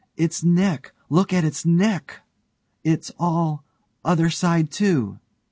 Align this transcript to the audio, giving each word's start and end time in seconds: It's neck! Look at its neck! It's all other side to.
It's 0.17 0.43
neck! 0.43 0.93
Look 1.11 1.31
at 1.31 1.43
its 1.43 1.63
neck! 1.63 2.21
It's 2.83 3.11
all 3.19 3.63
other 4.03 4.31
side 4.31 4.71
to. 4.71 5.19